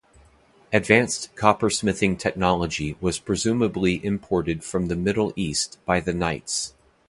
Advanced 0.73 1.29
coppersmithing 1.35 2.17
technology 2.17 2.97
was 2.99 3.19
presumably 3.19 4.03
imported 4.03 4.63
from 4.63 4.87
the 4.87 4.95
Middle 4.95 5.31
East 5.35 5.77
by 5.85 5.99
the 5.99 6.11
Knights. 6.11 6.73